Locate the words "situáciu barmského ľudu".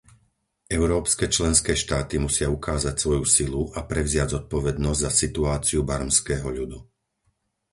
5.23-6.79